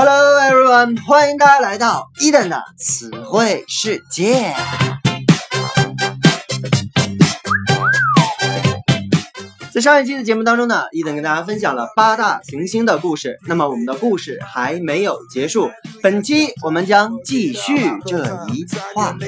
[0.00, 4.54] Hello everyone，欢迎大家来到伊登的词汇世界。
[9.72, 13.40] 在上一期的节目当中呢，伊登跟大家分享了八大行星的故事。
[13.48, 15.68] 那么我们的故事还没有结束，
[16.00, 19.26] 本期我们将继续这一话题。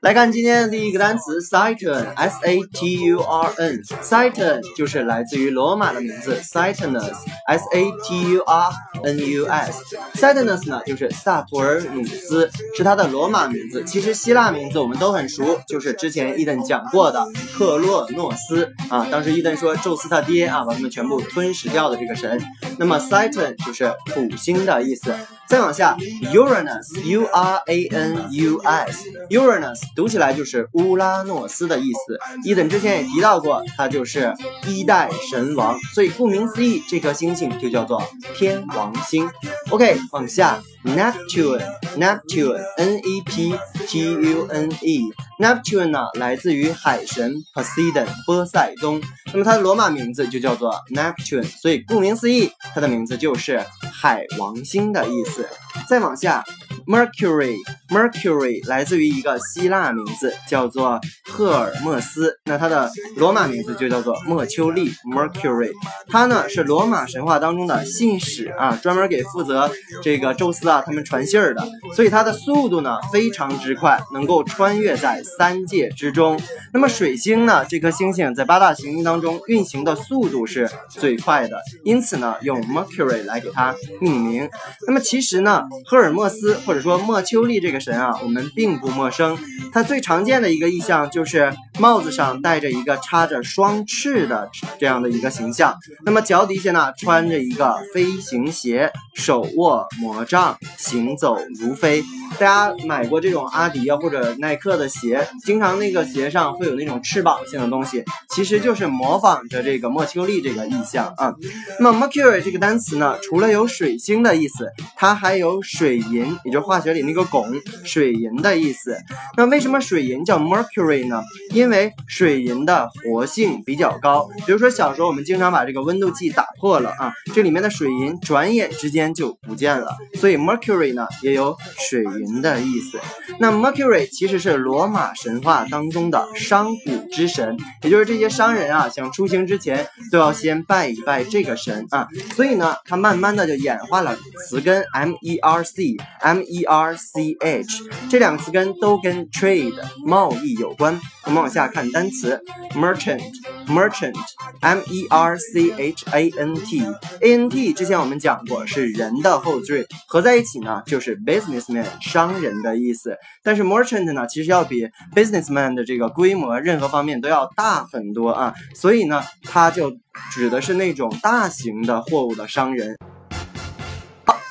[0.00, 8.70] 来看今天的第一个单词，Saturn，S A T U R N，Saturn 就是来自于罗马的名字，Saturnus，S A T U R
[9.02, 13.82] N U S，Saturnus 呢就是萨图尔努斯，是它的罗马名字。
[13.84, 19.04] 其实希腊名字我们都很熟，就是之前伊登讲过的克洛诺斯啊。
[19.10, 22.40] 当时伊登说宙斯他爹啊把他们全部吞噬掉的这个神。
[22.78, 25.12] 那么 Saturn 就是土星的意思。
[25.48, 25.96] 再往下
[26.30, 32.18] ，Uranus，U R A N U S，Uranus 读起来就是乌拉诺斯的意思。
[32.44, 34.32] 伊登之前也提到过，它就是
[34.66, 38.02] 一代神王，所以顾名思义，这颗星星就叫做
[38.36, 39.28] 天王星。
[39.70, 43.54] OK，往下，Neptune，Neptune，N E P
[43.86, 49.00] T U N E，Neptune 呢来自于海神 Poseidon 波塞冬，
[49.32, 55.46] 那么它的罗马名字就叫做 Neptune，所以顾名思义，它的名字就是海王星的意思。
[55.88, 56.42] 再往下
[56.88, 62.34] ，Mercury，Mercury 来自于一个希腊名字，叫做赫尔墨斯。
[62.46, 65.70] 那它的罗马名字就叫做莫丘利 Mercury。
[66.08, 69.70] 它呢是罗马神话当中的信使啊，专门给负责
[70.02, 71.64] 这个宙斯啊他们传信儿的。
[71.94, 76.40] 所以它的速度呢非常之快，能够穿越在三界之中。
[76.72, 84.48] 那么水星呢这颗星星在八大行星当中运行的速度是最快的，因此呢用 Mercury 来给它命名。
[84.86, 85.18] 那么其。
[85.28, 89.38] 实呢，赫尔墨斯或者说莫丘利这个神啊，我们并不陌生。
[89.72, 94.48] 它最常见的一个意象就是帽子上戴着一个插着双翅的
[94.78, 95.76] 这样的一个形象。
[96.04, 102.02] 那么脚底下呢，穿着一个飞行鞋，手握魔杖，行走如飞。
[102.38, 111.34] 大家买过这种阿迪啊或者耐克的鞋，经常那个鞋上会有那种翅膀性的东西，其实就是模仿着这个莫丘利这个意象啊。
[111.80, 118.94] 那么 Mercury 这个单词呢，除了有水星的意思，它还有水银，也就化学里那个汞，水银的意思。
[119.36, 121.22] 那为什么水银叫 Mercury 呢？
[121.54, 124.28] 因为水银的活性比较高。
[124.46, 131.56] 比如说小时候我们经常把这个温度计打破了啊，这里面的水银转眼之间就不见了，所以 Mercury 呢也有
[131.90, 133.00] 水银的意思。
[133.40, 142.06] 那 Mercury 其实是罗马神话当中的商贾之神，也就是这些商人啊想出行之前都要先拜一拜这个神啊，
[142.36, 145.08] 所以呢它慢慢的就演化了词根 M。
[145.08, 149.74] M E R C M E E R C H，这两个词根都跟 trade
[150.04, 150.98] 贸易有关。
[151.24, 152.40] 我们往下看单词
[152.74, 153.20] merchant
[153.66, 154.14] merchant
[154.60, 156.82] M E R C H A N T
[157.20, 163.16] A N T 之前我们讲过是人的后缀，合在一起呢就是 businessman 商人的意思。
[163.42, 169.92] 但是 merchant 呢其实要比 businessman 的这个规模任何方面都要大很多啊，所以呢它就
[170.32, 172.96] 指的是那种大型的货物的商人。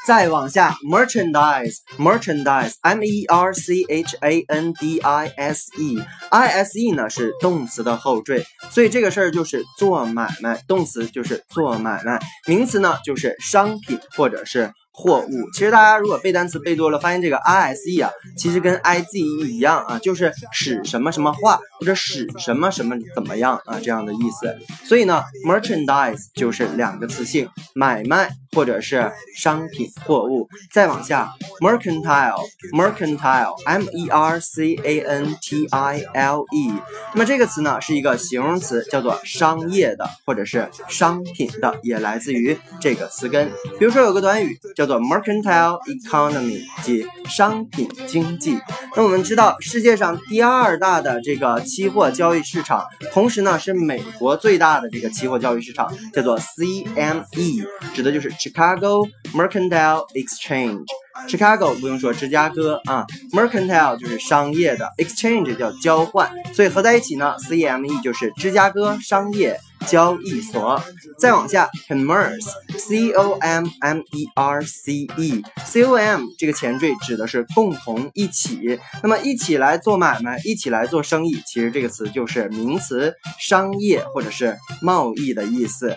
[0.07, 14.71] 再往下，merchandise，merchandise，m e r c h a n d i s e，i s e 呢是动词的后缀，所以这个事儿就是做买卖，动词就是做买卖，名词呢就是商品或者是。
[14.99, 24.57] 货物，其实大家如果背单词背多了，发现这个 I S E 啊，其实跟 I Z E 一样啊，就是使什么什么化或者使什么什么怎么样啊这样的意思。
[24.85, 30.49] 所以呢，merchandise 就是两个词性，买卖或者是商品货物。
[30.71, 31.29] 再往下
[31.61, 36.73] ，mercantile，mercantile，M E R C A N T I L E，
[37.13, 43.51] 那么这个词呢是一个形容词，叫做商业的或者是商品的，也来自于这个词根。
[43.77, 44.87] 比如说有个短语叫。
[44.87, 48.57] 做 mercantile economy，即商品经济。
[48.95, 60.85] 那我们知道，世界上第二大的这个期货交易市场，同时呢是美国最大的这个期货交易市场，叫做 CME，指的就是 Chicago Mercantile Exchange。
[61.27, 69.59] Chicago 不用说，芝加哥啊，Mercantile 就是商业的，Exchange 叫交换，所以合在一起呢，CME 就是芝加哥商业。
[69.85, 70.81] 交易所，
[71.19, 85.95] 再往下，commerce，c o m m e r c e，c o m 这个前缀指的是共同一起，那么一起来做买卖，一起来做生意，其实这个词就是名词，商业或者是贸易的意思。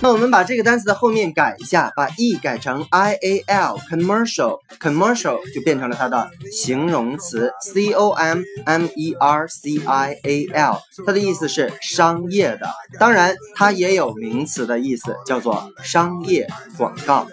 [0.00, 10.16] 那我们把这个单词的后面改一下，把 e 改成 i a l，commercial，commercial 就变成了它的形容词 c o m m e r c i
[10.22, 12.68] a l，它的意思是商业的。
[13.00, 16.46] 当然，它也有名词的意思，叫做商业
[16.76, 17.26] 广告。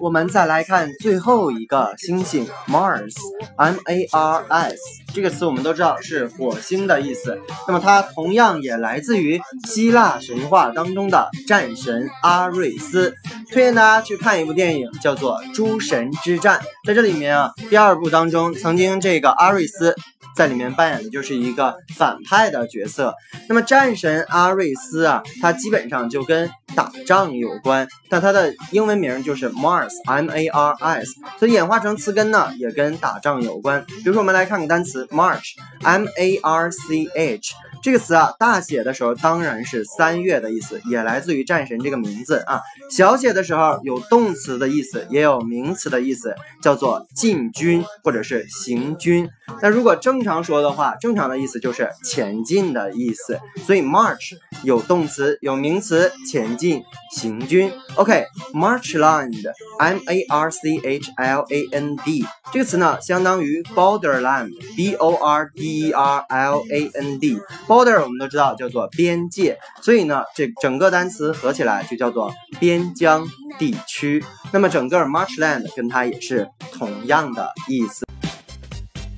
[0.00, 4.78] 我们再来看最后一个星星，Mars，M A R S
[5.12, 7.38] 这个词我们都知道是火星的意思。
[7.66, 13.12] 那么它同样也来自于希腊神话当中的战神阿瑞斯。
[13.50, 16.60] 推荐大家去看一部电影，叫做《诸神之战》。
[16.86, 19.96] 在这里面啊，第二部当中，曾经这个阿瑞斯。
[20.36, 23.12] 在里面扮演的就是一个反派的角色。
[23.48, 33.84] 那么战神阿瑞斯啊，他基本上就跟打仗有关，但他的英文名就是 Mars Mars，M A R S，所以演化成词根呢，也跟打仗有关。
[33.86, 37.54] 比如说，我们来看个单词 March，M A R C H。
[37.82, 42.60] 这个词啊，大写的时候当然是三月的意思，也来自于战神这个名字啊。
[42.90, 49.28] 小写的时候有动词的意思，也有名词的意思，叫做进军或者是行军。
[49.62, 53.38] 那如果正常说的话，正常的意思就是前进的意思。
[53.64, 56.82] 所以 march 有动词，有名词，前进、
[57.14, 57.72] 行军。
[57.94, 66.24] OK，marchland，M A R C H L A N D 这个词呢，相当于 borderland，B O R D E R
[66.28, 67.38] L A N D。
[67.68, 73.28] Border 我们都知道叫做边界，所以呢，这整个单词合起来就叫做边疆
[73.58, 74.24] 地区。
[74.52, 78.06] 那么整个 Marshland 跟它也是同样的意思。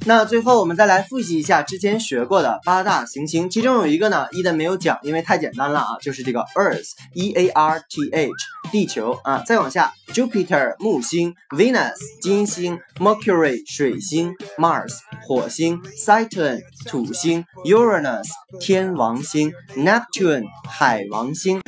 [0.07, 8.33] 那最后我们再来复习一下之前学过的八大行星，其中有一个呢，伊登没有讲，因为太简单了啊，就是这个 Earth，E A R T H，
[8.73, 9.43] 地球啊。
[9.47, 21.61] 再往下，Jupiter，木星；Venus，金星；Mercury，水星；Mars，火星；Saturn，土星；Uranus，天王星；Neptune，海王星。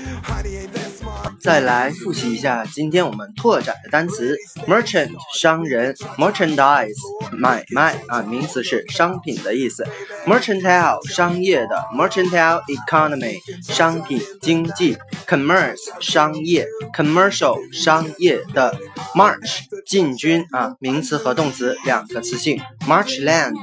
[1.42, 4.36] 再来复习一下今天我们拓展的单词
[4.68, 6.94] ：merchant 商人，merchandise
[7.32, 9.84] 买卖啊，名词是商品的意思
[10.24, 13.38] merchantile 商业的 merchantile economy
[13.72, 14.96] 商品经济
[15.26, 18.76] ；commerce 商业，commercial 商业的
[19.16, 23.56] ；march 进军啊，名词和动词两个词性；marchland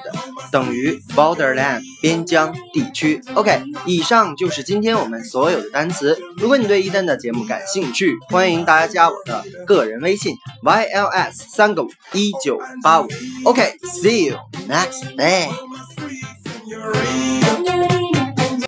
[0.51, 3.21] 等于 borderland 边疆地区。
[3.35, 6.19] OK，以上就是今天我们所有的单词。
[6.35, 13.07] 如果你对一丹的节目感兴趣，欢迎大家加我的个人微信 yls 三个五一九八五。
[13.45, 14.37] OK，see you
[14.67, 15.49] next day。